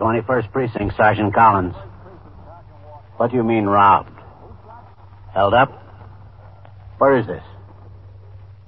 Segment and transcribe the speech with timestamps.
[0.00, 1.74] 21st Precinct, Sergeant Collins.
[3.18, 4.18] What do you mean robbed?
[5.34, 5.70] Held up?
[6.96, 7.42] Where is this?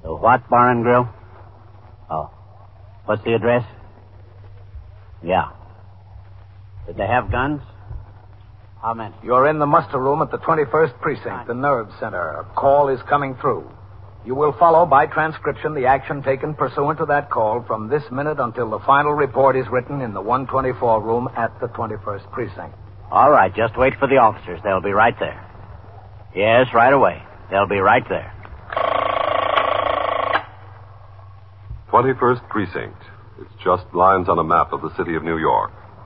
[0.02, 1.08] The what bar and grill?
[2.10, 2.30] Oh.
[3.06, 3.64] What's the address?
[5.22, 5.52] Yeah.
[6.86, 7.62] Did they have guns?
[8.82, 9.14] How many?
[9.22, 12.40] You're in the muster room at the 21st Precinct, the nerve center.
[12.40, 13.70] A call is coming through.
[14.24, 18.38] You will follow by transcription the action taken pursuant to that call from this minute
[18.38, 22.74] until the final report is written in the 124 room at the 21st Precinct.
[23.10, 24.60] All right, just wait for the officers.
[24.62, 25.44] They'll be right there.
[26.36, 27.20] Yes, right away.
[27.50, 28.32] They'll be right there.
[31.90, 32.96] 21st Precinct.
[33.40, 35.72] It's just lines on a map of the city of New York.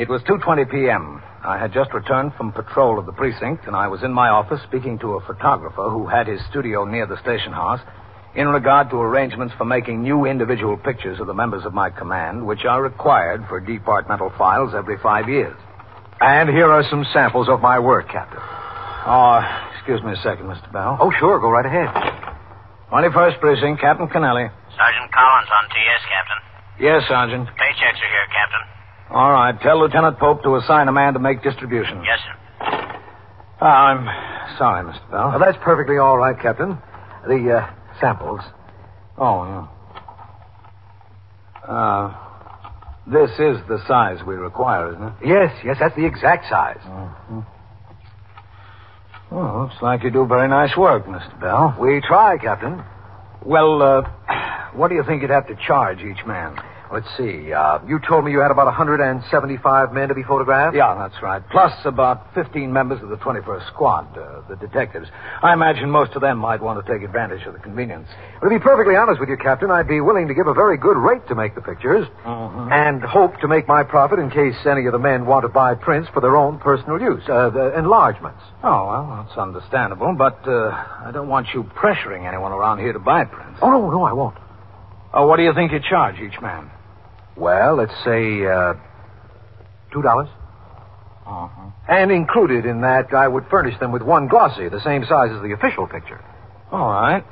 [0.00, 1.20] It was 2:20 p.m.
[1.44, 4.62] I had just returned from patrol of the precinct, and I was in my office
[4.62, 7.80] speaking to a photographer who had his studio near the station house
[8.34, 12.46] in regard to arrangements for making new individual pictures of the members of my command,
[12.46, 15.56] which are required for departmental files every five years.
[16.18, 18.40] And here are some samples of my work, Captain.
[18.40, 19.44] Oh,
[19.76, 20.72] excuse me a second, Mr.
[20.72, 20.96] Bell.
[20.98, 21.38] Oh, sure.
[21.40, 21.92] Go right ahead.
[22.88, 24.48] 21st Precinct, Captain Kennelly.
[24.48, 26.40] Sergeant Collins on TS, Captain.
[26.80, 27.48] Yes, Sergeant.
[27.52, 28.79] Paychecks are here, Captain.
[29.10, 29.60] All right.
[29.60, 32.02] Tell Lieutenant Pope to assign a man to make distribution.
[32.04, 32.36] Yes, sir.
[33.60, 35.10] Uh, I'm sorry, Mr.
[35.10, 35.32] Bell.
[35.32, 36.78] Now, that's perfectly all right, Captain.
[37.26, 38.40] The uh, samples.
[39.18, 39.66] Oh, yeah.
[41.68, 42.14] Uh,
[43.06, 45.12] this is the size we require, isn't it?
[45.24, 46.80] Yes, yes, that's the exact size.
[46.86, 47.40] Mm-hmm.
[49.30, 51.38] Well, looks like you do very nice work, Mr.
[51.40, 51.76] Bell.
[51.80, 52.82] We try, Captain.
[53.44, 54.02] Well, uh,
[54.74, 56.56] what do you think you'd have to charge each man?
[56.92, 57.52] Let's see.
[57.52, 60.74] Uh, you told me you had about 175 men to be photographed?
[60.74, 61.40] Yeah, that's right.
[61.48, 65.06] Plus about 15 members of the 21st Squad, uh, the detectives.
[65.40, 68.08] I imagine most of them might want to take advantage of the convenience.
[68.42, 70.76] Well, to be perfectly honest with you, Captain, I'd be willing to give a very
[70.78, 72.72] good rate to make the pictures Mhm.
[72.72, 75.74] and hope to make my profit in case any of the men want to buy
[75.74, 78.42] prints for their own personal use, uh, the enlargements.
[78.64, 80.74] Oh, well, that's understandable, but uh,
[81.06, 83.60] I don't want you pressuring anyone around here to buy prints.
[83.62, 84.34] Oh, no, no, I won't.
[85.14, 86.70] Oh, what do you think you charge each man?
[87.40, 88.74] Well, let's say, uh,
[89.92, 90.28] $2.
[91.26, 91.70] Uh-huh.
[91.88, 95.40] And included in that, I would furnish them with one glossy, the same size as
[95.42, 96.22] the official picture.
[96.70, 97.24] All right.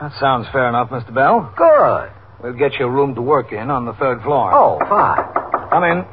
[0.00, 1.12] That sounds fair enough, Mr.
[1.14, 1.52] Bell.
[1.56, 2.12] Good.
[2.42, 4.52] We'll get you a room to work in on the third floor.
[4.52, 5.24] Oh, fine.
[5.70, 6.04] Come in.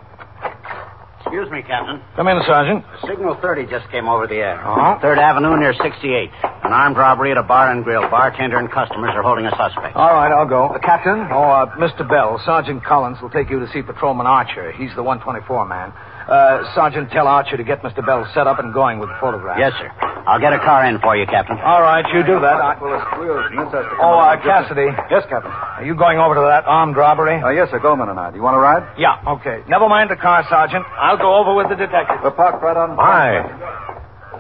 [1.19, 2.01] Excuse me, Captain.
[2.15, 2.85] Come in, Sergeant.
[3.05, 4.65] Signal 30 just came over the air.
[4.65, 4.99] Uh-huh.
[5.01, 6.29] Third Avenue near 68.
[6.63, 8.09] An armed robbery at a bar and grill.
[8.09, 9.95] Bartender and customers are holding a suspect.
[9.95, 10.67] All right, I'll go.
[10.67, 11.27] Uh, Captain?
[11.31, 12.07] Oh, uh, Mr.
[12.07, 14.71] Bell, Sergeant Collins will take you to see Patrolman Archer.
[14.71, 15.91] He's the 124 man.
[16.23, 17.99] Uh, Sergeant, tell Archer to get Mr.
[18.05, 19.59] Bell set up and going with the photograph.
[19.59, 19.91] Yes, sir.
[20.23, 21.59] I'll get a car in for you, Captain.
[21.59, 22.55] All right, you do that.
[22.63, 22.79] I...
[22.79, 24.87] Oh, uh, Cassidy.
[25.11, 25.51] Yes, Captain.
[25.51, 27.43] Are you going over to that armed robbery?
[27.43, 27.79] Uh, yes, sir.
[27.79, 28.31] Goldman and I.
[28.31, 28.87] Do you want to ride?
[28.97, 29.67] yeah, okay.
[29.67, 30.85] Never mind the car, Sergeant.
[30.95, 32.23] I'll go over with the detective.
[32.23, 32.95] We're parked right on.
[32.95, 33.92] My.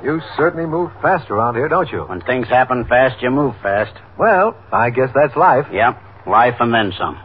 [0.03, 2.01] You certainly move fast around here, don't you?
[2.03, 3.93] When things happen fast, you move fast.
[4.19, 5.65] Well, I guess that's life.
[5.71, 6.27] Yep.
[6.27, 7.17] Life and then some.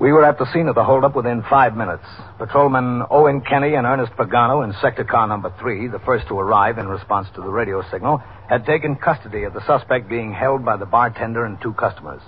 [0.00, 2.04] We were at the scene of the holdup within five minutes.
[2.38, 6.78] Patrolmen Owen Kenny and Ernest Pagano in sector car number three, the first to arrive
[6.78, 10.78] in response to the radio signal, had taken custody of the suspect being held by
[10.78, 12.22] the bartender and two customers.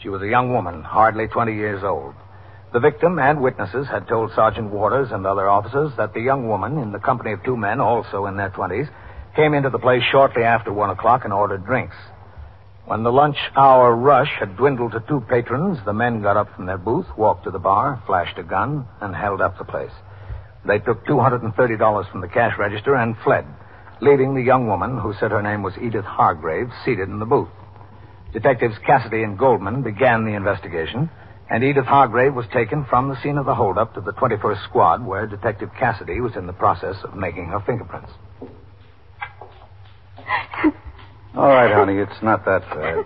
[0.00, 2.14] She was a young woman, hardly 20 years old.
[2.72, 6.78] The victim and witnesses had told Sergeant Waters and other officers that the young woman,
[6.78, 8.88] in the company of two men also in their 20s,
[9.34, 11.96] came into the place shortly after one o'clock and ordered drinks.
[12.84, 16.66] When the lunch hour rush had dwindled to two patrons, the men got up from
[16.66, 19.92] their booth, walked to the bar, flashed a gun, and held up the place.
[20.64, 23.46] They took $230 from the cash register and fled,
[24.00, 27.48] leaving the young woman, who said her name was Edith Hargrave, seated in the booth.
[28.32, 31.10] Detectives Cassidy and Goldman began the investigation,
[31.50, 35.04] and Edith Hargrave was taken from the scene of the holdup to the 21st Squad,
[35.04, 38.12] where Detective Cassidy was in the process of making her fingerprints.
[41.34, 43.04] All right, honey, it's not that bad.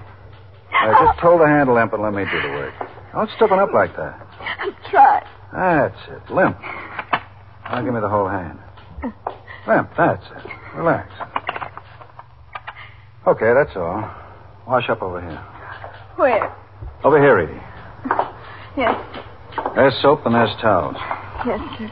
[0.73, 2.75] I just hold the handle limp and let me do the work.
[3.13, 4.27] Don't stiffen up like that.
[4.61, 5.25] I'm trying.
[5.53, 6.35] That's it.
[6.35, 6.59] Limp.
[6.61, 8.59] Now give me the whole hand.
[9.67, 10.51] Limp, that's it.
[10.77, 11.11] Relax.
[13.27, 14.11] Okay, that's all.
[14.67, 15.43] Wash up over here.
[16.17, 16.55] Where?
[17.05, 17.74] Over here, Edie.
[18.77, 18.95] Yes,
[19.77, 20.97] There's soap and there's towels.
[21.47, 21.91] yes, sir.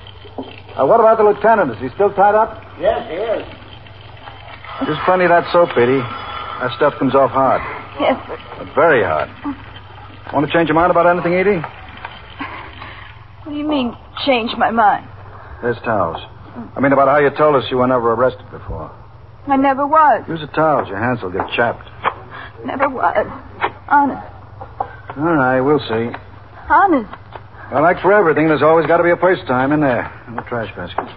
[0.75, 1.71] Uh, what about the lieutenant?
[1.73, 2.61] Is he still tied up?
[2.81, 3.45] Yes, he is.
[4.89, 6.01] Just plenty of that soap, Edie.
[6.01, 7.61] That stuff comes off hard.
[8.01, 8.39] Yes, sir.
[8.59, 9.29] But very hard.
[10.33, 11.61] Want to change your mind about anything, Edie?
[13.45, 13.95] What do you mean,
[14.25, 15.07] change my mind?
[15.63, 16.19] There's towels.
[16.75, 18.91] I mean, about how you told us you were never arrested before.
[19.47, 20.25] I never was.
[20.29, 20.89] Use the towels.
[20.89, 21.89] Your hands will get chapped.
[22.65, 23.27] Never was.
[23.89, 24.27] Honest.
[25.19, 26.11] All right, we'll see.
[26.69, 27.11] Honest.
[27.73, 30.11] Well, like for everything, there's always got to be a first time in there.
[30.29, 31.09] In the trash basket.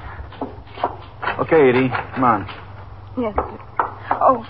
[1.39, 1.89] Okay, Edie.
[2.15, 2.47] Come on.
[3.18, 3.59] Yes, sir.
[4.12, 4.45] Oh,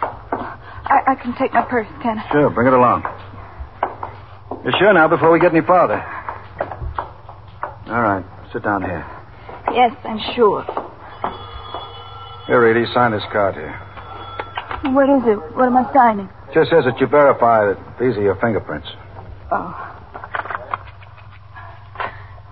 [0.86, 2.32] I, I can take my purse, can I?
[2.32, 3.04] Sure, bring it along.
[4.64, 6.02] You're sure now before we get any farther?
[7.88, 9.06] All right, sit down here.
[9.72, 10.64] Yes, I'm sure.
[12.48, 13.74] Here, Edie, sign this card here.
[14.94, 15.56] What is it?
[15.56, 16.30] What am I signing?
[16.54, 18.88] Just says that you verify that these are your fingerprints.
[19.52, 19.92] Oh.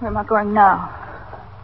[0.03, 0.91] Where am I going now?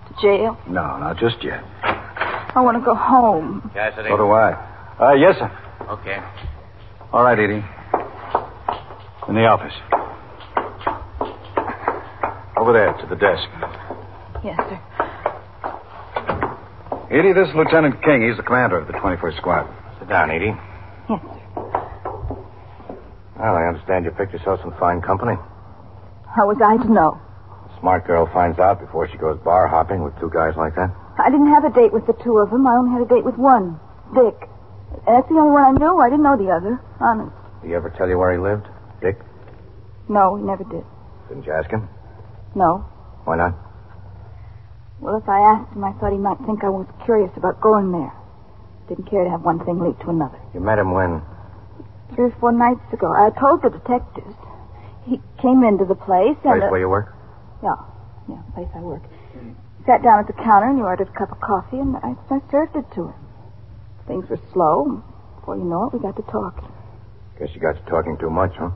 [0.07, 0.57] To jail?
[0.65, 1.59] No, not just yet.
[1.83, 3.69] I want to go home.
[3.73, 4.07] Cassidy.
[4.07, 4.55] So do I.
[4.97, 5.51] Uh, yes, sir.
[5.99, 6.15] Okay.
[7.11, 7.59] All right, Edie.
[9.27, 9.75] In the office.
[12.55, 13.43] Over there, to the desk.
[14.41, 14.79] Yes, sir.
[17.11, 18.25] Edie, this is Lieutenant King.
[18.25, 19.67] He's the commander of the 21st Squad.
[19.99, 20.55] Sit down, Edie.
[21.09, 21.59] Yes, sir.
[23.35, 25.35] Well, I understand you picked yourself some fine company.
[26.33, 27.19] How was I to know?
[27.79, 30.91] Smart girl finds out before she goes bar hopping with two guys like that.
[31.17, 32.67] I didn't have a date with the two of them.
[32.67, 33.79] I only had a date with one,
[34.13, 34.49] Dick.
[35.05, 35.99] That's the only one I knew.
[35.99, 36.79] I didn't know the other.
[36.99, 37.35] Honest.
[37.61, 38.67] Did he ever tell you where he lived?
[39.01, 39.19] Dick?
[40.09, 40.83] No, he never did.
[41.29, 41.87] Didn't you ask him?
[42.55, 42.79] No.
[43.23, 43.55] Why not?
[44.99, 47.91] Well, if I asked him, I thought he might think I was curious about going
[47.91, 48.11] there.
[48.89, 50.39] Didn't care to have one thing lead to another.
[50.53, 51.21] You met him when?
[52.15, 54.35] Three or four nights ago, I told the detectives.
[55.05, 56.59] He came into the place and.
[56.59, 57.15] Place uh, where you work?
[57.63, 57.75] Yeah,
[58.27, 59.03] yeah, place I work.
[59.85, 62.39] Sat down at the counter and he ordered a cup of coffee, and I, I
[62.51, 63.19] served it to him.
[64.07, 65.03] Things were slow.
[65.39, 66.67] Before you know it, we got to talking.
[67.39, 68.71] Guess you got to talking too much, huh?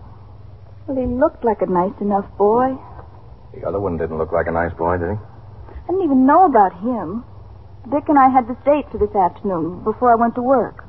[0.87, 2.75] Well, he looked like a nice enough boy.
[3.53, 5.17] The other one didn't look like a nice boy, did he?
[5.17, 7.23] I didn't even know about him.
[7.91, 10.85] Dick and I had this date for this afternoon before I went to work.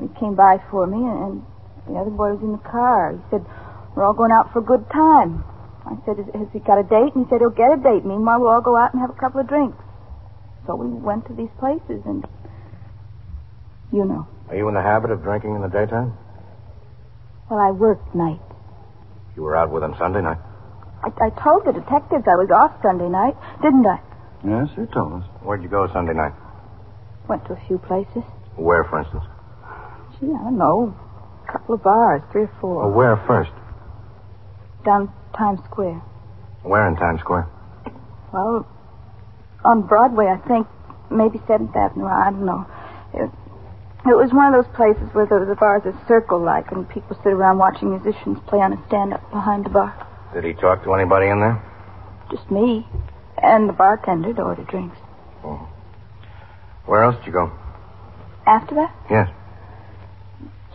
[0.00, 1.46] He came by for me, and
[1.86, 3.12] the other boy was in the car.
[3.12, 3.46] He said,
[3.94, 5.44] We're all going out for a good time.
[5.86, 7.14] I said, Has, he got a date?
[7.14, 8.04] And he said, He'll get a date.
[8.04, 9.76] Meanwhile, we'll all go out and have a couple of drinks.
[10.66, 12.24] So we went to these places, and.
[13.92, 14.26] You know.
[14.48, 16.16] Are you in the habit of drinking in the daytime?
[17.48, 18.40] Well, I worked night.
[19.36, 20.38] You were out with him Sunday night.
[21.04, 24.00] I, I told the detectives I was off Sunday night, didn't I?
[24.44, 25.28] Yes, you told us.
[25.42, 26.32] Where'd you go Sunday night?
[27.28, 28.22] Went to a few places.
[28.56, 29.24] Where, for instance?
[30.18, 30.94] Gee, I don't know.
[31.48, 32.88] A couple of bars, three or four.
[32.88, 33.52] Well, where first?
[34.84, 36.00] Down Times Square.
[36.62, 37.48] Where in Times Square?
[38.32, 38.66] Well,
[39.64, 40.66] on Broadway, I think.
[41.10, 42.06] Maybe 7th Avenue.
[42.06, 42.66] I don't know.
[43.12, 43.30] It,
[44.08, 47.32] it was one of those places where the, the bars are circle-like and people sit
[47.32, 49.94] around watching musicians play on a stand-up behind the bar.
[50.34, 51.62] Did he talk to anybody in there?
[52.30, 52.86] Just me.
[53.38, 54.96] And the bartender to order drinks.
[55.44, 55.68] Oh.
[56.86, 57.52] Where else did you go?
[58.46, 59.28] After that, Yes.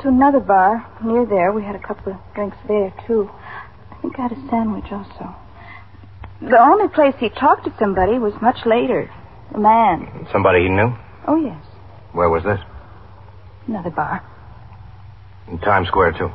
[0.02, 1.52] to another bar near there.
[1.52, 3.30] We had a couple of drinks there, too.
[4.02, 5.36] Think I had a sandwich also.
[6.42, 9.12] The only place he talked to somebody was much later.
[9.54, 10.28] A man.
[10.32, 10.96] Somebody he knew?
[11.28, 11.62] Oh, yes.
[12.14, 12.60] Where was this?
[13.68, 14.24] Another bar.
[15.50, 16.32] In Times Square, too.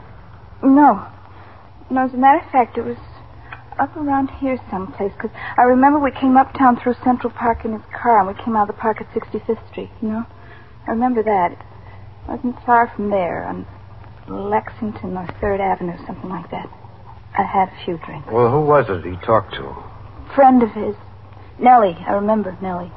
[0.62, 1.06] No.
[1.90, 2.98] No, as a matter of fact, it was
[3.78, 5.12] up around here someplace.
[5.12, 8.56] Because I remember we came uptown through Central Park in his car, and we came
[8.56, 10.24] out of the park at 65th Street, you know?
[10.86, 11.52] I remember that.
[11.52, 11.58] It
[12.28, 13.66] wasn't far from there, on
[14.28, 16.68] Lexington or 3rd Avenue, something like that.
[17.36, 18.28] I had a few drinks.
[18.30, 19.74] Well, who was it he talked to?
[20.34, 20.94] Friend of his.
[21.58, 21.96] Nellie.
[22.06, 22.92] I remember Nellie.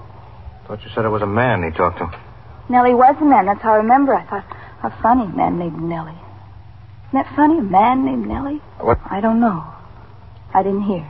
[0.67, 2.12] Thought you said it was a man he talked to.
[2.70, 3.46] Nellie was a man.
[3.46, 4.13] That's how I remember.
[4.13, 4.46] I thought,
[4.82, 6.12] how funny, a man named Nellie.
[7.10, 8.62] Isn't that funny, a man named Nellie?
[8.79, 9.00] What?
[9.10, 9.63] I don't know.
[10.53, 11.10] I didn't hear.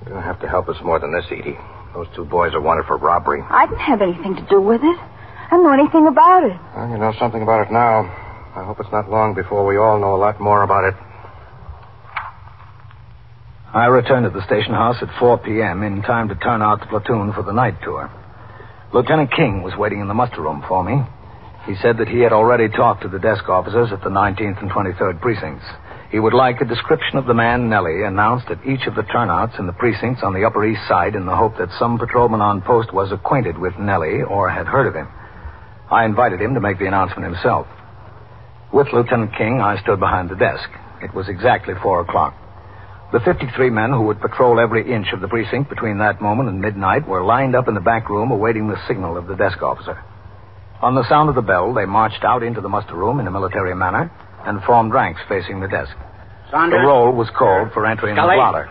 [0.00, 1.58] You're going to have to help us more than this, Edie.
[1.94, 3.42] Those two boys are wanted for robbery.
[3.48, 4.98] I didn't have anything to do with it.
[4.98, 6.56] I didn't know anything about it.
[6.76, 8.04] Well, you know something about it now.
[8.56, 10.94] I hope it's not long before we all know a lot more about it.
[13.72, 15.84] I returned to the station house at 4 p.m.
[15.84, 18.10] in time to turn out the platoon for the night tour.
[18.92, 20.98] Lieutenant King was waiting in the muster room for me.
[21.66, 24.72] He said that he had already talked to the desk officers at the 19th and
[24.72, 25.66] 23rd precincts.
[26.10, 29.54] He would like a description of the man Nellie announced at each of the turnouts
[29.60, 32.62] in the precincts on the Upper East Side in the hope that some patrolman on
[32.62, 35.06] post was acquainted with Nellie or had heard of him.
[35.88, 37.68] I invited him to make the announcement himself.
[38.72, 40.68] With Lieutenant King, I stood behind the desk.
[41.02, 42.34] It was exactly four o'clock.
[43.12, 46.60] The 53 men who would patrol every inch of the precinct between that moment and
[46.60, 49.98] midnight were lined up in the back room awaiting the signal of the desk officer.
[50.80, 53.30] On the sound of the bell, they marched out into the muster room in a
[53.30, 54.10] military manner
[54.46, 55.90] and formed ranks facing the desk.
[56.50, 56.78] Saunders.
[56.80, 58.36] The roll was called for entry in the Scully.
[58.36, 58.68] blotter.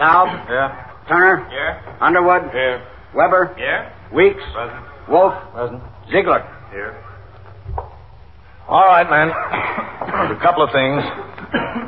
[0.00, 0.48] Taub.
[0.48, 0.84] Yeah.
[1.06, 1.46] Turner.
[1.52, 1.96] Yeah.
[2.00, 2.50] Underwood.
[2.52, 2.82] Here.
[3.14, 3.54] Weber.
[3.58, 3.92] Yeah.
[4.14, 4.42] Weeks.
[4.52, 4.84] Present.
[5.08, 5.34] Wolf.
[5.54, 5.82] Present.
[6.10, 6.40] Ziegler.
[6.72, 6.96] Here.
[8.68, 9.28] All right, man.
[10.36, 11.87] A couple of things.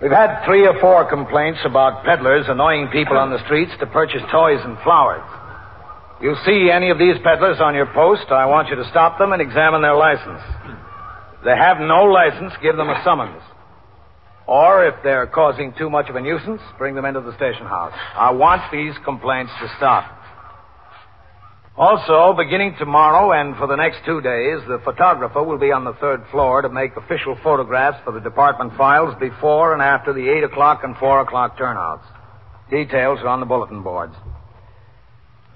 [0.00, 4.20] We've had three or four complaints about peddlers annoying people on the streets to purchase
[4.30, 5.24] toys and flowers.
[6.20, 9.32] You see any of these peddlers on your post, I want you to stop them
[9.32, 10.40] and examine their license.
[11.38, 13.40] If they have no license, give them a summons.
[14.46, 17.92] Or if they're causing too much of a nuisance, bring them into the station house.
[18.14, 20.12] I want these complaints to stop.
[21.78, 25.92] Also, beginning tomorrow and for the next two days, the photographer will be on the
[26.00, 30.44] third floor to make official photographs for the department files before and after the 8
[30.44, 32.02] o'clock and 4 o'clock turnouts.
[32.70, 34.14] Details are on the bulletin boards.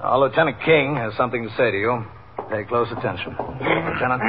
[0.03, 2.05] Uh, Lieutenant King has something to say to you.
[2.51, 3.35] Pay close attention.
[3.39, 4.21] Lieutenant?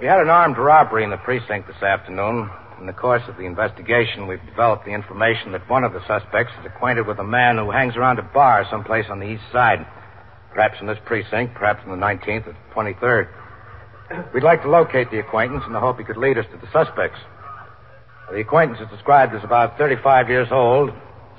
[0.00, 2.50] We had an armed robbery in the precinct this afternoon.
[2.84, 6.52] In the course of the investigation, we've developed the information that one of the suspects
[6.60, 9.86] is acquainted with a man who hangs around a bar someplace on the east side.
[10.52, 14.34] Perhaps in this precinct, perhaps in the 19th or 23rd.
[14.34, 16.70] We'd like to locate the acquaintance in the hope he could lead us to the
[16.74, 17.18] suspects.
[18.30, 20.92] The acquaintance is described as about 35 years old,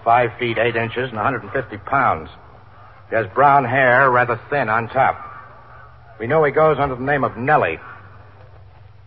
[0.03, 2.27] 5 feet 8 inches, and 150 pounds.
[3.11, 5.23] He has brown hair, rather thin on top.
[6.19, 7.77] We know he goes under the name of Nellie.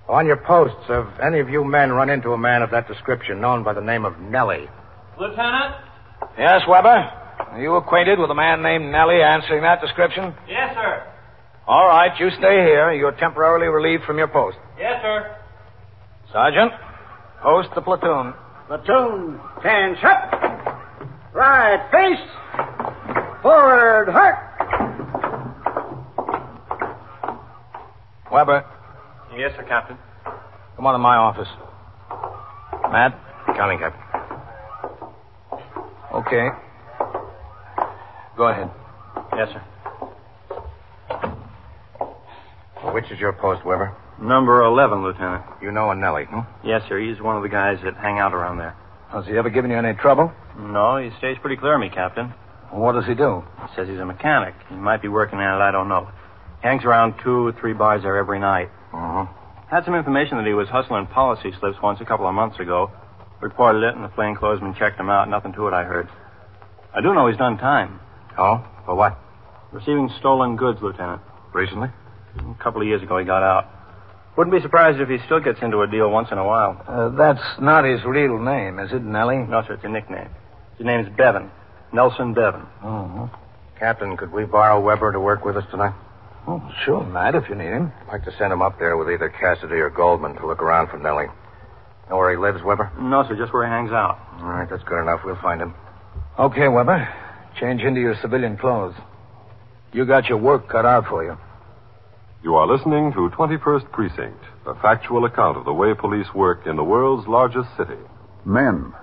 [0.09, 3.41] On your posts, have any of you men run into a man of that description
[3.41, 4.67] known by the name of Nellie?
[5.21, 5.75] Lieutenant?
[6.38, 6.88] Yes, Weber?
[6.88, 10.35] Are you acquainted with a man named Nellie answering that description?
[10.49, 11.07] Yes, sir.
[11.67, 12.93] All right, you stay here.
[12.93, 14.57] You're temporarily relieved from your post.
[14.79, 15.37] Yes, sir.
[16.33, 16.73] Sergeant,
[17.43, 18.33] post the platoon.
[18.67, 19.41] Platoon.
[19.62, 20.33] Ten shut.
[21.35, 22.27] Right face.
[23.43, 24.37] Forward heart.
[28.33, 28.65] Weber,
[29.38, 29.97] Yes, sir, Captain.
[30.75, 31.47] come on to my office.
[32.90, 33.14] Matt?
[33.54, 34.02] Counting, Captain.
[36.12, 36.49] Okay.
[38.37, 38.68] Go ahead.
[39.37, 39.62] Yes, sir.
[42.92, 43.97] Which is your post, Weber?
[44.21, 45.45] Number 11, Lieutenant.
[45.62, 46.40] You know a Nellie, hmm?
[46.66, 46.99] Yes, sir.
[46.99, 48.75] He's one of the guys that hang out around there.
[49.12, 50.33] Has he ever given you any trouble?
[50.59, 52.35] No, he stays pretty clear of me, Captain.
[52.73, 53.45] What does he do?
[53.62, 54.54] He says he's a mechanic.
[54.68, 56.09] He might be working at it, I don't know.
[56.62, 58.69] Hangs around two or three bars there every night.
[58.93, 59.27] Uh-huh.
[59.71, 62.91] Had some information that he was hustling policy slips once a couple of months ago.
[63.41, 65.29] Reported it, and the plainclothesman checked him out.
[65.29, 66.09] Nothing to it, I heard.
[66.95, 68.00] I do know he's done time.
[68.37, 68.67] Oh?
[68.87, 69.19] For what?
[69.73, 71.21] Receiving stolen goods, Lieutenant.
[71.53, 71.88] Recently?
[72.38, 73.67] A couple of years ago, he got out.
[74.37, 76.83] Wouldn't be surprised if he still gets into a deal once in a while.
[76.87, 79.38] Uh, that's not his real name, is it, Nellie?
[79.38, 80.29] No, sir, it's a nickname.
[80.77, 81.50] His name's Bevan.
[81.93, 82.62] Nelson Bevan.
[82.83, 83.25] Mm-hmm.
[83.79, 85.95] Captain, could we borrow Weber to work with us tonight?
[86.50, 87.93] Oh, sure, Matt, if you need him.
[88.07, 90.88] I'd like to send him up there with either Cassidy or Goldman to look around
[90.88, 91.26] for Nellie.
[92.09, 92.90] Know where he lives, Weber?
[92.99, 94.19] No, sir, just where he hangs out.
[94.40, 95.21] All right, that's good enough.
[95.26, 95.75] We'll find him.
[96.38, 97.07] Okay, Weber.
[97.61, 98.95] Change into your civilian clothes.
[99.93, 101.37] You got your work cut out for you.
[102.43, 106.76] You are listening to 21st Precinct, a factual account of the way police work in
[106.76, 108.00] the world's largest city.
[108.47, 108.95] Men,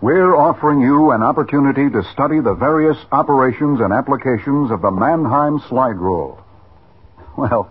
[0.00, 5.60] we're offering you an opportunity to study the various operations and applications of the Mannheim
[5.68, 6.41] slide rule.
[7.36, 7.70] Well,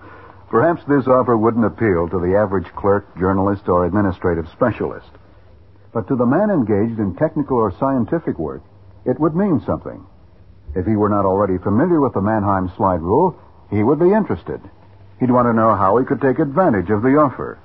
[0.50, 5.10] perhaps this offer wouldn't appeal to the average clerk, journalist, or administrative specialist.
[5.94, 8.64] But to the man engaged in technical or scientific work,
[9.06, 10.06] it would mean something.
[10.74, 13.38] If he were not already familiar with the Mannheim slide rule,
[13.70, 14.62] he would be interested.
[15.20, 17.60] He'd want to know how he could take advantage of the offer.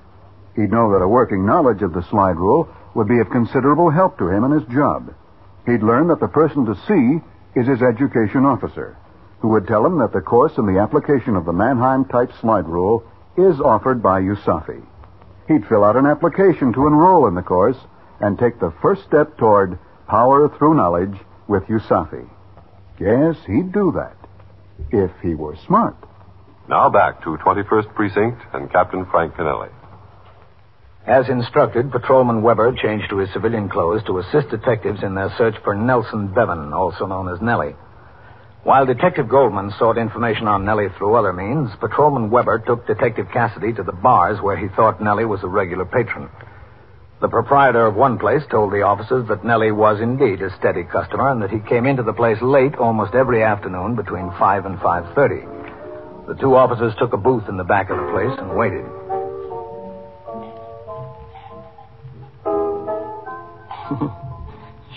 [0.54, 4.18] He'd know that a working knowledge of the slide rule would be of considerable help
[4.18, 5.14] to him in his job.
[5.64, 7.22] He'd learn that the person to see
[7.58, 8.96] is his education officer,
[9.40, 12.66] who would tell him that the course in the application of the Mannheim type slide
[12.66, 13.04] rule
[13.36, 14.84] is offered by USAFI.
[15.48, 17.76] He'd fill out an application to enroll in the course
[18.20, 19.78] and take the first step toward
[20.08, 21.16] power through knowledge
[21.48, 22.28] with USAFI.
[22.98, 24.16] Yes, he'd do that.
[24.90, 25.96] If he were smart.
[26.68, 29.70] Now back to 21st Precinct and Captain Frank Kennelly.
[31.06, 35.54] As instructed, Patrolman Weber changed to his civilian clothes to assist detectives in their search
[35.62, 37.76] for Nelson Bevan, also known as Nellie.
[38.66, 43.72] While Detective Goldman sought information on Nellie through other means, Patrolman Weber took Detective Cassidy
[43.74, 46.28] to the bars where he thought Nellie was a regular patron.
[47.20, 51.30] The proprietor of one place told the officers that Nellie was indeed a steady customer
[51.30, 56.26] and that he came into the place late almost every afternoon between 5 and 5.30.
[56.26, 58.84] The two officers took a booth in the back of the place and waited.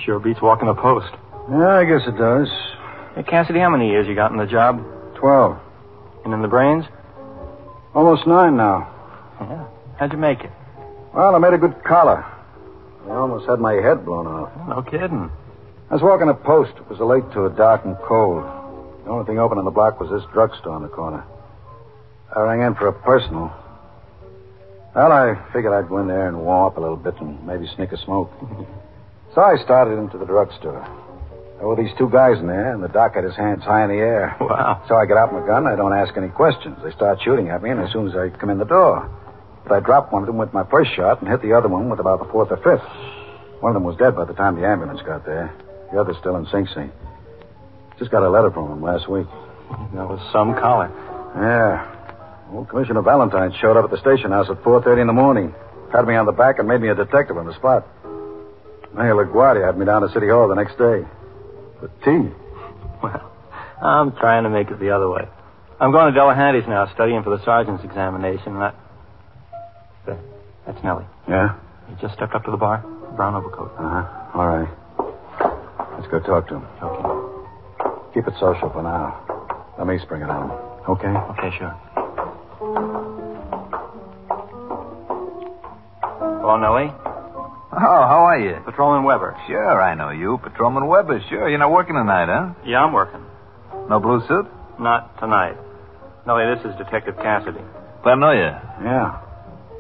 [0.06, 1.14] Sure beats walking a post.
[1.52, 2.48] Yeah, I guess it does.
[3.20, 4.82] Hey, Cassidy, how many years you got in the job?
[5.16, 5.60] Twelve.
[6.24, 6.86] And in the brains?
[7.94, 8.88] Almost nine now.
[9.42, 9.68] Yeah.
[9.98, 10.50] How'd you make it?
[11.14, 12.24] Well, I made a good collar.
[12.24, 14.56] I almost had my head blown off.
[14.70, 15.30] No kidding.
[15.90, 16.72] I was walking a post.
[16.78, 18.42] It was late to a dark and cold.
[19.04, 21.26] The only thing open on the block was this drugstore on the corner.
[22.34, 23.52] I rang in for a personal.
[24.96, 27.68] Well, I figured I'd go in there and warm up a little bit and maybe
[27.76, 28.32] sneak a smoke.
[29.36, 31.09] so I started into the drugstore.
[31.60, 33.90] There were these two guys in there, and the doc had his hands high in
[33.90, 34.36] the air.
[34.42, 34.82] Wow.
[34.88, 35.68] So I get out my gun.
[35.68, 36.78] I don't ask any questions.
[36.84, 39.10] They start shooting at me, and as soon as I come in the door,
[39.68, 41.90] but I dropped one of them with my first shot and hit the other one
[41.90, 42.88] with about the fourth or fifth.
[43.62, 45.54] One of them was dead by the time the ambulance got there.
[45.92, 46.92] The other's still in Sing Sing.
[48.00, 49.28] Just got a letter from him last week.
[49.94, 50.90] That was some collar.
[51.36, 51.84] Yeah.
[52.54, 55.54] Old Commissioner Valentine showed up at the station house at 4.30 in the morning.
[55.92, 57.86] Patted me on the back and made me a detective on the spot.
[58.96, 61.06] Mayor LaGuardia had me down to City Hall the next day.
[61.80, 62.30] For tea.
[63.02, 63.32] Well,
[63.82, 65.28] I'm trying to make it the other way.
[65.80, 68.74] I'm going to Delehanty's now, studying for the sergeant's examination, and I...
[70.06, 70.20] There.
[70.66, 71.06] That's Nellie.
[71.28, 71.56] Yeah?
[71.88, 72.84] He just stepped up to the bar.
[73.16, 73.72] Brown overcoat.
[73.78, 74.38] Uh-huh.
[74.38, 74.70] All right.
[75.98, 76.68] Let's go talk to him.
[76.84, 78.14] Okay.
[78.14, 79.24] Keep it social for now.
[79.78, 80.58] Let me spring it on him.
[80.90, 81.08] Okay?
[81.08, 81.76] Okay, sure.
[86.42, 87.09] Hello, Nellie.
[87.82, 88.60] Oh, how are you?
[88.66, 89.40] Patrolman Weber.
[89.48, 90.38] Sure, I know you.
[90.44, 91.48] Patrolman Weber, sure.
[91.48, 92.54] You're not working tonight, huh?
[92.66, 93.24] Yeah, I'm working.
[93.88, 94.48] No blue suit?
[94.80, 95.56] Not tonight.
[96.28, 97.64] Nellie, this is Detective Cassidy.
[98.04, 98.52] Glad to know you.
[98.84, 99.24] Yeah.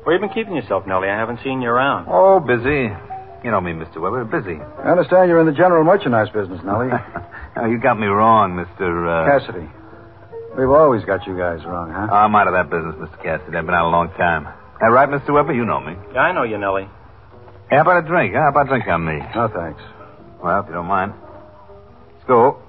[0.04, 1.10] Where you been keeping yourself, Nellie?
[1.10, 2.08] I haven't seen you around.
[2.10, 2.88] Oh, busy.
[3.44, 4.00] You know me, Mr.
[4.00, 4.24] Weber.
[4.24, 4.56] Busy.
[4.56, 6.88] I understand you're in the general merchandise business, Nellie.
[7.58, 8.88] oh, you got me wrong, Mr.
[9.12, 9.28] Uh...
[9.28, 9.68] Cassidy.
[10.58, 12.08] We've always got you guys wrong, huh?
[12.16, 13.22] I'm out of that business, Mr.
[13.22, 13.58] Cassidy.
[13.58, 14.48] I've been out a long time.
[14.80, 15.34] That right, Mr.
[15.34, 15.54] Weber?
[15.54, 15.96] You know me.
[16.14, 16.88] Yeah, I know you, Nellie.
[17.72, 18.34] How about a drink?
[18.34, 18.42] Huh?
[18.42, 19.20] How about a drink on me?
[19.36, 19.82] No, thanks.
[20.44, 21.14] Well, if you don't mind.
[22.28, 22.60] Go.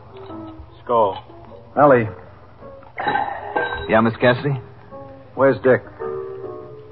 [0.85, 1.23] Skull.
[1.77, 2.09] Nellie,
[3.89, 4.61] Yeah, Miss Cassidy?
[5.35, 5.83] where's Dick?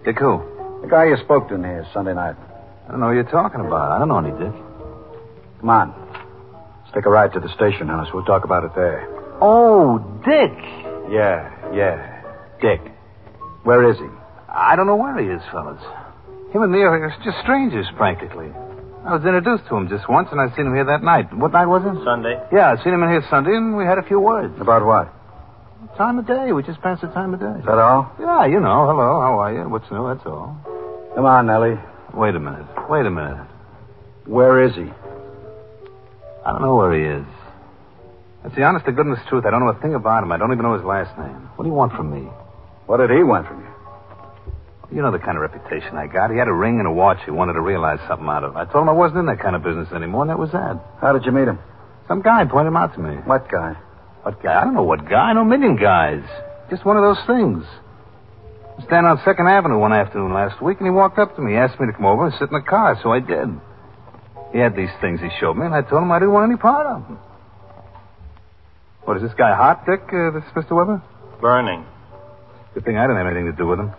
[0.05, 0.43] Dick who?
[0.83, 2.37] The guy you spoke to in here Sunday night.
[2.87, 3.91] I don't know what you're talking about.
[3.93, 4.55] I don't know any Dick.
[5.61, 5.95] Come on.
[6.85, 8.09] Let's take a ride to the station house.
[8.15, 9.07] We'll talk about it there.
[9.41, 10.57] Oh, Dick.
[11.11, 12.23] Yeah, yeah.
[12.61, 12.81] Dick.
[13.65, 14.07] Where is he?
[14.49, 15.83] I don't know where he is, fellas.
[16.53, 18.49] Him and me are just strangers, practically.
[19.05, 21.33] I was introduced to him just once, and I seen him here that night.
[21.33, 21.93] What night was it?
[22.05, 22.41] Sunday.
[22.53, 24.55] Yeah, I seen him in here Sunday, and we had a few words.
[24.61, 25.13] About what?
[25.97, 26.53] Time of day.
[26.53, 27.61] We just passed the time of day.
[27.61, 28.11] Is that all?
[28.19, 28.87] Yeah, you know.
[28.89, 29.69] Hello, how are you?
[29.69, 30.09] What's new?
[30.09, 30.57] That's all.
[31.15, 31.79] Come on, Nellie.
[32.15, 32.67] Wait a minute.
[32.89, 33.47] Wait a minute.
[34.27, 34.89] Where is he?
[36.45, 37.27] I don't know where he is.
[38.43, 39.45] That's the honest to goodness truth.
[39.47, 40.33] I don't know a thing about him.
[40.33, 41.49] I don't even know his last name.
[41.57, 42.29] What do you want from me?
[42.87, 43.69] What did he want from you?
[44.91, 46.31] You know the kind of reputation I got.
[46.31, 48.57] He had a ring and a watch he wanted to realize something out of.
[48.57, 50.81] I told him I wasn't in that kind of business anymore, and that was that.
[51.01, 51.59] How did you meet him?
[52.09, 53.17] Some guy pointed him out to me.
[53.27, 53.77] What guy?
[54.23, 54.61] What guy?
[54.61, 55.29] I don't know what guy.
[55.29, 56.23] I know a million guys.
[56.71, 57.65] Just one of those things.
[57.65, 61.43] I was standing on Second Avenue one afternoon last week, and he walked up to
[61.43, 61.53] me.
[61.53, 63.49] He asked me to come over and sit in the car, so I did.
[64.53, 66.57] He had these things he showed me, and I told him I didn't want any
[66.57, 67.19] part of them.
[69.05, 70.01] What, is this guy hot, Dick?
[70.09, 70.73] Uh, this Mr.
[70.77, 71.03] Weber?
[71.41, 71.85] Burning.
[72.75, 73.93] Good thing I didn't have anything to do with him.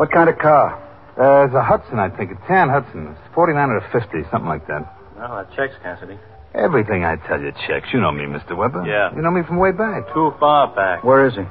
[0.00, 0.80] What kind of car?
[1.12, 2.32] Uh, it's a Hudson, I think.
[2.32, 3.08] A tan Hudson.
[3.12, 4.80] It's 49 or 50, something like that.
[5.14, 6.16] Well, that checks, Cassidy.
[6.54, 7.92] Everything I tell you checks.
[7.92, 8.56] You know me, Mr.
[8.56, 8.88] Weber.
[8.88, 9.14] Yeah.
[9.14, 10.08] You know me from way back.
[10.14, 11.04] Too far back.
[11.04, 11.44] Where is he?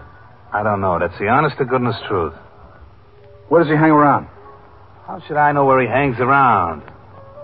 [0.52, 0.98] I don't know.
[0.98, 2.34] That's the honest to goodness truth.
[3.50, 4.26] Where does he hang around?
[5.06, 6.82] How should I know where he hangs around?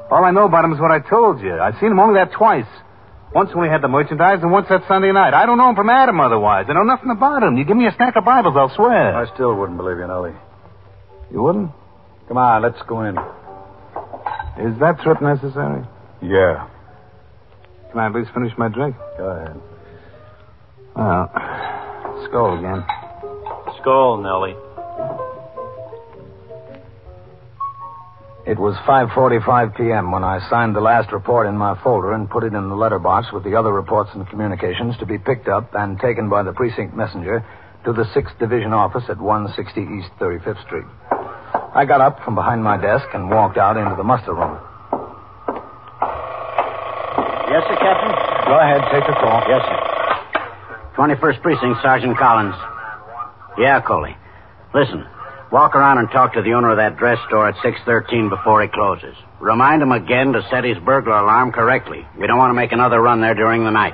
[0.10, 1.54] All I know about him is what I told you.
[1.54, 2.66] I've seen him only that twice.
[3.36, 5.36] Once when we had the merchandise, and once that Sunday night.
[5.36, 6.66] I don't know him from Adam otherwise.
[6.68, 7.58] I know nothing about him.
[7.58, 9.16] You give me a stack of Bibles, I'll swear.
[9.16, 10.34] I still wouldn't believe you, Nellie.
[11.32, 11.72] You wouldn't?
[12.28, 13.18] Come on, let's go in.
[14.58, 15.84] Is that trip necessary?
[16.22, 16.68] Yeah.
[17.92, 18.96] Can I at least finish my drink?
[19.18, 19.62] Go ahead.
[20.96, 21.30] Well,
[22.26, 22.86] skull again.
[23.82, 24.56] Skull, Nellie.
[28.48, 30.12] It was 5:45 p.m.
[30.12, 33.34] when I signed the last report in my folder and put it in the letterbox
[33.34, 36.96] with the other reports and communications to be picked up and taken by the precinct
[36.96, 37.44] messenger
[37.86, 40.86] to the 6th Division office at 160 East 35th Street.
[41.76, 44.58] I got up from behind my desk and walked out into the muster room.
[47.46, 48.12] Yes, sir, Captain?
[48.50, 49.44] Go ahead, take the call.
[49.48, 49.80] Yes, sir.
[50.98, 52.56] 21st Precinct, Sergeant Collins.
[53.58, 54.18] Yeah, Coley.
[54.74, 55.06] Listen,
[55.52, 58.68] walk around and talk to the owner of that dress store at 613 before he
[58.68, 59.16] closes.
[59.40, 62.06] Remind him again to set his burglar alarm correctly.
[62.18, 63.94] We don't want to make another run there during the night.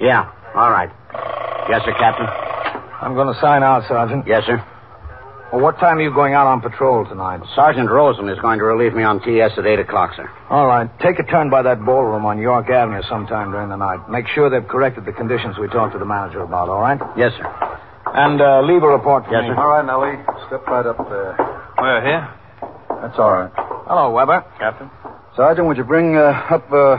[0.00, 0.90] Yeah, all right.
[1.70, 2.49] Yes, sir, Captain.
[3.00, 4.26] I'm going to sign out, Sergeant.
[4.26, 4.64] Yes, sir.
[5.52, 7.40] Well, what time are you going out on patrol tonight?
[7.56, 10.30] Sergeant Rosen is going to relieve me on TS at 8 o'clock, sir.
[10.48, 10.86] All right.
[11.00, 14.08] Take a turn by that ballroom on York Avenue sometime during the night.
[14.08, 17.00] Make sure they've corrected the conditions we talked to the manager about, all right?
[17.16, 17.46] Yes, sir.
[18.14, 19.48] And uh, leave a report for Yes, me.
[19.48, 19.58] sir.
[19.58, 20.18] All right, Nellie.
[20.46, 21.34] Step right up there.
[21.78, 22.28] Where, here?
[23.02, 23.50] That's all right.
[23.90, 24.44] Hello, Weber.
[24.58, 24.88] Captain?
[25.34, 26.96] Sergeant, would you bring uh, up uh,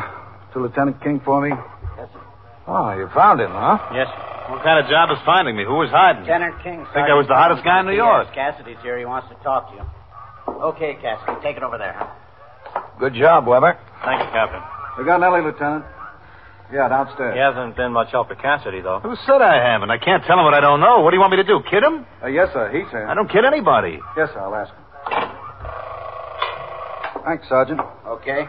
[0.53, 1.55] to Lieutenant King for me?
[1.97, 2.19] Yes, sir.
[2.67, 3.77] Oh, you found him, huh?
[3.93, 4.27] Yes, sir.
[4.49, 5.63] What kind of job is finding me?
[5.63, 6.23] Who was hiding?
[6.23, 6.85] Lieutenant King.
[6.89, 6.89] Said.
[6.89, 8.27] I think I was the hottest guy in New York.
[8.33, 8.97] Yes, Cassidy's here.
[8.97, 9.85] He wants to talk to you.
[10.75, 11.37] Okay, Cassidy.
[11.43, 11.95] Take it over there.
[12.99, 13.77] Good job, Weber.
[14.03, 14.61] Thank you, Captain.
[14.97, 15.85] We got Nellie, Lieutenant.
[16.71, 17.35] Yeah, downstairs.
[17.35, 18.99] He hasn't been much help to Cassidy, though.
[19.03, 19.91] Who said I haven't?
[19.91, 21.01] I can't tell him what I don't know.
[21.01, 21.59] What do you want me to do?
[21.69, 22.05] Kid him?
[22.23, 22.71] Uh, yes, sir.
[22.71, 23.07] He's here.
[23.07, 23.99] I don't kid anybody.
[24.15, 24.39] Yes, sir.
[24.39, 24.83] I'll ask him.
[27.25, 27.79] Thanks, Sergeant.
[28.07, 28.45] Okay.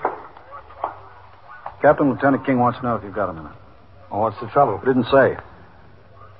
[1.82, 3.52] Captain, Lieutenant King wants to know if you've got a minute.
[4.10, 4.80] Well, what's the trouble?
[4.84, 5.36] Didn't say.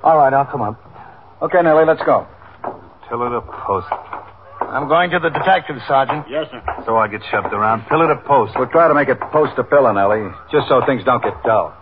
[0.03, 0.81] All right, I'll come up.
[1.43, 2.27] Okay, Nellie, let's go.
[3.09, 3.87] Till it a post.
[4.61, 6.27] I'm going to the detective, Sergeant.
[6.31, 6.63] Yes, sir.
[6.87, 7.87] So I get shoved around.
[7.89, 8.55] Pill it a post.
[8.57, 11.75] We'll try to make it post to pillar, Nellie, just so things don't get dull.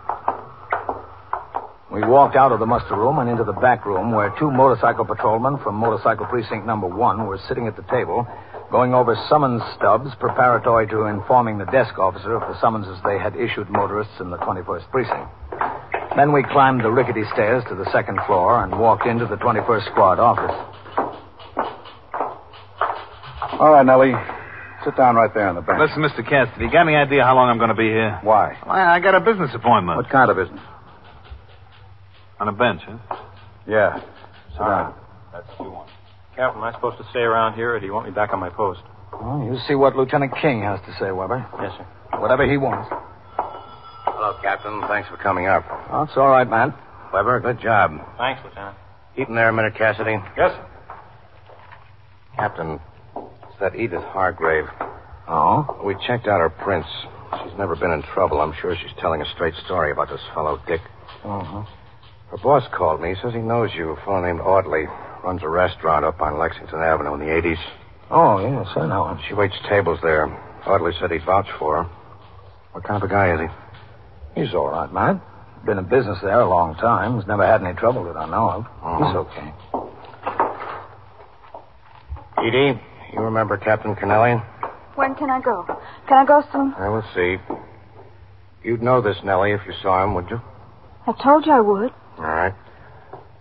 [1.91, 5.05] We walked out of the muster room and into the back room where two motorcycle
[5.05, 8.25] patrolmen from motorcycle precinct number one were sitting at the table
[8.71, 13.35] going over summons stubs preparatory to informing the desk officer of the summonses they had
[13.35, 15.27] issued motorists in the 21st precinct.
[16.15, 19.91] Then we climbed the rickety stairs to the second floor and walked into the 21st
[19.91, 20.55] squad office.
[23.59, 24.13] All right, Nellie.
[24.83, 25.79] Sit down right there on the bench.
[25.79, 26.27] Listen, Mr.
[26.27, 28.19] Cassidy, you got any idea how long I'm going to be here?
[28.23, 28.57] Why?
[28.65, 29.97] I, I got a business appointment.
[29.97, 30.59] What kind of business?
[32.39, 32.97] On a bench, huh?
[33.67, 33.99] Yeah.
[34.51, 34.93] Sit down.
[34.95, 34.95] Ah,
[35.31, 35.89] that's what we want.
[36.35, 38.39] Captain, am I supposed to stay around here, or do you want me back on
[38.39, 38.81] my post?
[39.13, 41.45] Well, you see what Lieutenant King has to say, Weber.
[41.61, 42.19] Yes, sir.
[42.19, 42.89] Whatever he wants.
[44.21, 44.83] Hello, Captain.
[44.87, 45.65] Thanks for coming up.
[45.89, 46.75] Oh, it's all right, man.
[47.11, 47.89] Weber, good job.
[48.19, 48.77] Thanks, Lieutenant.
[49.15, 50.15] Keep him there a minute, Cassidy.
[50.37, 50.67] Yes, sir.
[52.35, 52.79] Captain,
[53.17, 54.65] it's that Edith Hargrave.
[55.27, 55.81] Oh?
[55.83, 56.87] We checked out her prints.
[57.41, 58.41] She's never been in trouble.
[58.41, 60.81] I'm sure she's telling a straight story about this fellow, Dick.
[61.23, 61.65] Uh-huh.
[62.29, 63.15] Her boss called me.
[63.15, 63.89] He says he knows you.
[63.89, 64.85] A fellow named Audley.
[65.23, 67.57] Runs a restaurant up on Lexington Avenue in the 80s.
[68.11, 69.19] Oh, yes, I know him.
[69.27, 70.27] She waits tables there.
[70.67, 71.89] Audley said he'd vouch for her.
[72.73, 73.70] What kind of a guy is he?
[74.35, 75.21] He's all right, man.
[75.65, 77.17] Been in business there a long time.
[77.19, 78.65] He's never had any trouble that I know of.
[78.65, 79.05] Uh-huh.
[79.05, 79.53] He's okay.
[82.47, 82.79] Edie,
[83.13, 84.43] you remember Captain Kennelly?
[84.95, 85.63] When can I go?
[86.07, 86.73] Can I go soon?
[86.77, 87.37] I will see.
[88.63, 90.41] You'd know this, Nellie, if you saw him, would you?
[91.07, 91.91] I told you I would.
[92.17, 92.53] All right.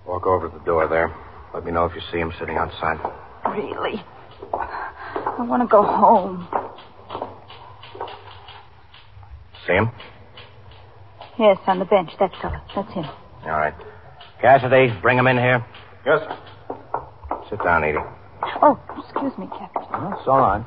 [0.06, 1.14] Walk over to the door there.
[1.54, 2.98] Let me know if you see him sitting outside.
[3.48, 4.02] Really?
[4.52, 6.46] I want to go home.
[9.66, 9.90] See him?
[11.40, 12.10] Yes, on the bench.
[12.20, 12.60] That fellow.
[12.76, 13.04] That's him.
[13.44, 13.74] All right.
[14.42, 15.64] Cassidy, bring him in here.
[16.04, 16.36] Yes, sir.
[17.48, 17.96] Sit down, Edie.
[18.62, 19.82] Oh, excuse me, Captain.
[19.90, 20.64] That's all right.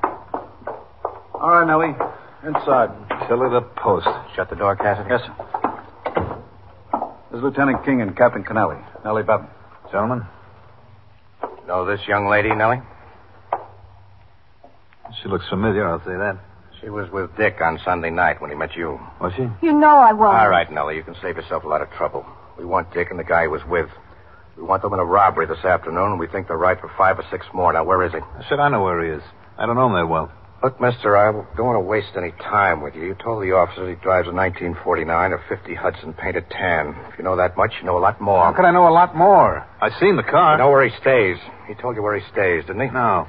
[1.36, 1.94] All right, Nellie.
[2.46, 2.90] Inside.
[3.28, 4.08] Till it a post.
[4.36, 5.10] Shut the door, Cassidy.
[5.12, 5.36] Yes, sir.
[7.32, 8.84] This is Lieutenant King and Captain Kennelly.
[9.06, 9.48] Nellie Bevan.
[9.92, 10.26] Gentlemen,
[11.68, 12.82] Know this young lady, Nellie?
[15.22, 16.40] she looks familiar, I'll say that.
[16.84, 19.00] She was with Dick on Sunday night when he met you.
[19.22, 19.48] Was she?
[19.62, 20.36] You know I won't.
[20.36, 22.26] All right, Nellie, you can save yourself a lot of trouble.
[22.58, 23.88] We want Dick and the guy he was with.
[24.58, 27.18] We want them in a robbery this afternoon, and we think they're right for five
[27.18, 27.72] or six more.
[27.72, 28.20] Now, where is he?
[28.20, 29.24] I said I know where he is.
[29.58, 30.30] I don't know him that well.
[30.62, 33.04] Look, mister, I don't want to waste any time with you.
[33.06, 36.96] You told the officers he drives a 1949 or 50 Hudson painted tan.
[37.12, 38.44] If you know that much, you know a lot more.
[38.44, 39.66] How could I know a lot more?
[39.82, 40.54] I've seen the car.
[40.54, 41.38] You know where he stays.
[41.68, 42.94] He told you where he stays, didn't he?
[42.94, 43.28] No.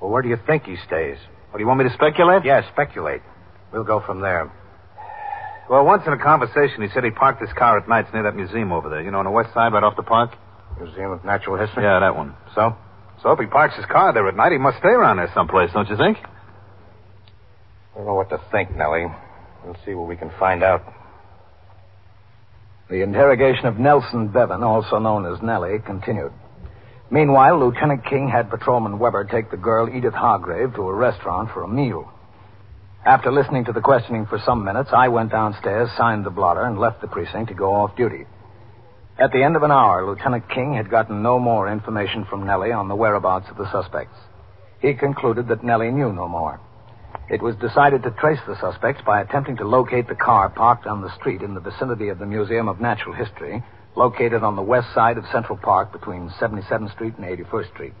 [0.00, 1.16] Well, where do you think he stays?
[1.54, 2.44] What, do you want me to speculate?
[2.44, 3.22] Yeah, speculate.
[3.72, 4.50] We'll go from there.
[5.70, 8.34] Well, once in a conversation, he said he parked his car at nights near that
[8.34, 9.02] museum over there.
[9.02, 10.34] You know, on the west side, right off the park?
[10.80, 11.84] Museum of Natural History?
[11.84, 12.34] Yeah, that one.
[12.56, 12.74] So?
[13.22, 15.70] So if he parks his car there at night, he must stay around there someplace,
[15.72, 16.18] don't you think?
[16.18, 19.06] I don't know what to think, Nellie.
[19.64, 20.82] We'll see what we can find out.
[22.90, 26.32] The interrogation of Nelson Bevan, also known as Nellie, continued.
[27.10, 31.62] Meanwhile, Lieutenant King had Patrolman Weber take the girl Edith Hargrave to a restaurant for
[31.62, 32.10] a meal.
[33.04, 36.78] After listening to the questioning for some minutes, I went downstairs, signed the blotter, and
[36.78, 38.24] left the precinct to go off duty.
[39.18, 42.72] At the end of an hour, Lieutenant King had gotten no more information from Nellie
[42.72, 44.18] on the whereabouts of the suspects.
[44.80, 46.58] He concluded that Nellie knew no more.
[47.28, 51.00] It was decided to trace the suspects by attempting to locate the car parked on
[51.00, 53.62] the street in the vicinity of the Museum of Natural History,
[53.96, 57.94] located on the west side of Central Park between 77th Street and 81st Street.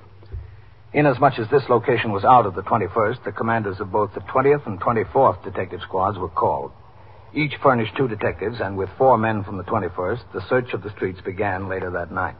[0.92, 4.66] Inasmuch as this location was out of the 21st, the commanders of both the 20th
[4.66, 6.70] and 24th detective squads were called.
[7.34, 10.90] Each furnished two detectives, and with four men from the 21st, the search of the
[10.90, 12.36] streets began later that night.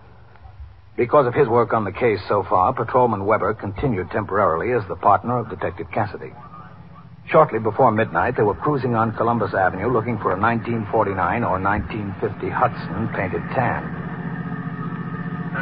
[0.97, 4.95] Because of his work on the case so far, Patrolman Weber continued temporarily as the
[4.95, 6.33] partner of Detective Cassidy.
[7.31, 12.51] Shortly before midnight, they were cruising on Columbus Avenue looking for a 1949 or 1950
[12.51, 13.81] Hudson painted tan.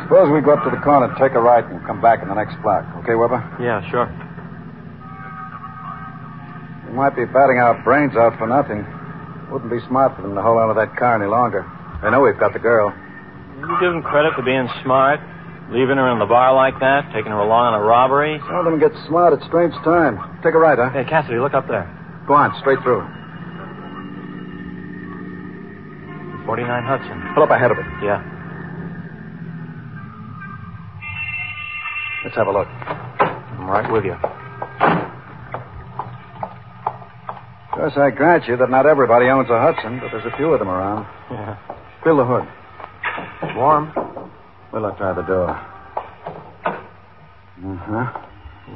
[0.02, 2.34] Suppose we go up to the corner, take a right, and come back in the
[2.34, 2.84] next block.
[3.04, 3.38] Okay, Weber?
[3.60, 4.08] Yeah, sure.
[6.88, 8.84] We might be batting our brains out for nothing.
[9.52, 11.62] Wouldn't be smart for them to hold on to that car any longer.
[12.02, 12.90] They know we've got the girl.
[13.60, 15.20] You give them credit for being smart,
[15.72, 18.38] leaving her in the bar like that, taking her along on a robbery.
[18.46, 20.20] Some of them get smart at strange times.
[20.44, 20.90] Take a right, huh?
[20.92, 21.88] Hey, Cassidy, look up there.
[22.28, 23.02] Go on, straight through.
[26.44, 27.32] 49 Hudson.
[27.34, 27.86] Pull up ahead of it.
[28.04, 28.20] Yeah.
[32.24, 32.68] Let's have a look.
[32.68, 34.12] I'm right with you.
[37.72, 40.52] Of course, I grant you that not everybody owns a Hudson, but there's a few
[40.52, 41.06] of them around.
[41.30, 41.56] Yeah.
[42.04, 42.46] Fill the hood.
[43.56, 43.92] Warm?
[44.72, 45.50] Well, I'll try the door.
[47.64, 48.20] Uh-huh.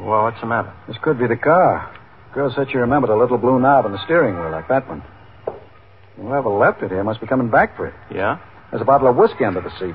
[0.04, 0.72] Well, what's the matter?
[0.87, 1.90] This could be the car.
[2.35, 5.02] Girl said she remembered a little blue knob on the steering wheel, like that one.
[6.16, 7.94] Whoever left it here must be coming back for it.
[8.11, 8.38] Yeah?
[8.70, 9.94] There's a bottle of whiskey under the seat.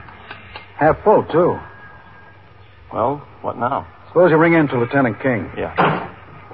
[0.78, 1.60] Half full, too.
[2.92, 3.88] Well, what now?
[4.08, 5.52] Suppose you ring in to Lieutenant King.
[5.58, 5.76] Yeah.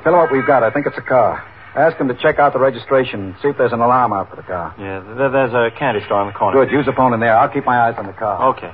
[0.03, 0.63] Tell him what we've got.
[0.63, 1.43] I think it's a car.
[1.75, 4.41] Ask him to check out the registration, see if there's an alarm out for the
[4.43, 4.73] car.
[4.79, 6.65] Yeah, th- there's a candy store on the corner.
[6.65, 6.71] Good.
[6.73, 7.37] Use the phone in there.
[7.37, 8.49] I'll keep my eyes on the car.
[8.55, 8.73] Okay.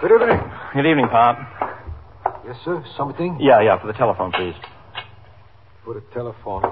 [0.00, 0.40] Good evening.
[0.74, 1.38] Good evening, Pop.
[2.46, 2.84] Yes, sir.
[2.96, 3.38] Something?
[3.40, 4.54] Yeah, yeah, for the telephone, please.
[5.84, 6.62] For the telephone.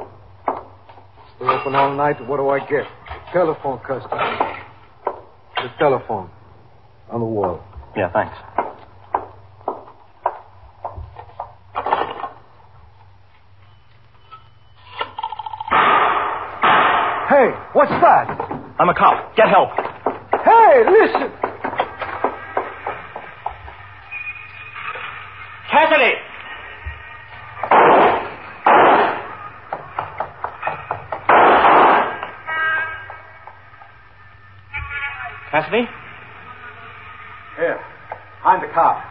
[1.36, 2.16] Stay open all night.
[2.28, 2.84] What do I get?
[2.84, 4.56] The Telephone customer.
[5.56, 6.30] The telephone.
[7.10, 7.60] On the wall.
[7.96, 8.36] Yeah, thanks.
[17.36, 18.30] Hey, what's that?
[18.78, 19.36] I'm a cop.
[19.36, 19.68] Get help.
[20.42, 21.30] Hey, listen.
[25.70, 26.14] Cassidy!
[35.50, 35.88] Cassidy?
[37.58, 37.78] Here.
[38.40, 39.04] Behind the car.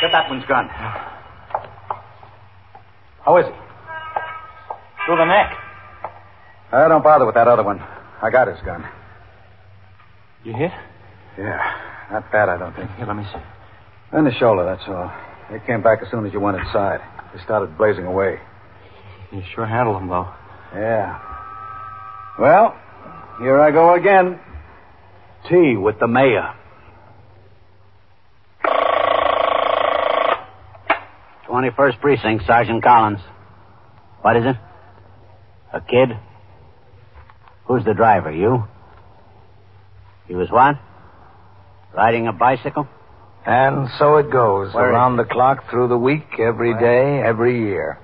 [0.00, 0.66] Get that one's gun.
[3.24, 3.68] How is he?
[5.08, 5.50] Through the neck.
[6.70, 7.78] Uh, don't bother with that other one.
[7.78, 8.84] I got his gun.
[10.42, 10.72] You hit?
[11.38, 12.08] Yeah.
[12.10, 12.90] Not bad, I don't think.
[12.96, 14.16] Here, let me see.
[14.16, 15.12] In the shoulder, that's all.
[15.48, 17.00] They came back as soon as you went inside.
[17.32, 18.40] They started blazing away.
[19.30, 20.28] You sure handled him, though.
[20.74, 21.20] Yeah.
[22.36, 22.76] Well,
[23.38, 24.40] here I go again.
[25.48, 26.52] Tea with the mayor.
[31.46, 33.20] Twenty-first precinct, Sergeant Collins.
[34.22, 34.56] What is it?
[35.72, 36.18] A kid?
[37.68, 38.32] Who's the driver?
[38.32, 38.64] You?
[40.26, 40.76] He was what?
[41.94, 42.88] Riding a bicycle?
[43.46, 47.98] And so it goes, Where around the clock, through the week, every day, every year.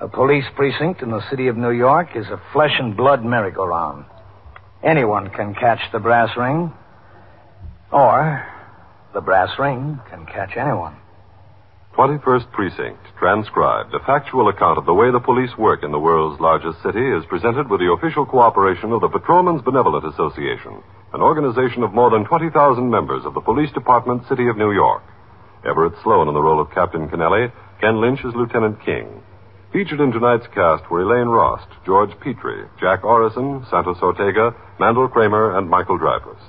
[0.00, 4.04] A police precinct in the city of New York is a flesh and blood merry-go-round.
[4.82, 6.72] Anyone can catch the brass ring,
[7.92, 8.44] or
[9.14, 10.96] the brass ring can catch anyone.
[11.96, 13.92] 21st Precinct, transcribed.
[13.92, 17.24] A factual account of the way the police work in the world's largest city is
[17.28, 22.24] presented with the official cooperation of the Patrolmen's Benevolent Association, an organization of more than
[22.24, 25.02] 20,000 members of the Police Department, City of New York.
[25.68, 27.52] Everett Sloane in the role of Captain Kennelly,
[27.82, 29.20] Ken Lynch as Lieutenant King.
[29.70, 35.58] Featured in tonight's cast were Elaine Rost, George Petrie, Jack Orrison, Santos Ortega, Mandel Kramer,
[35.58, 36.40] and Michael Dreyfus.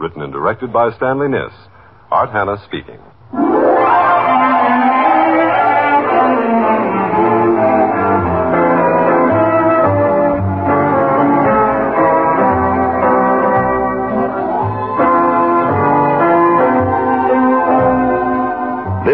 [0.00, 1.54] Written and directed by Stanley Niss.
[2.10, 2.98] Art Hanna speaking.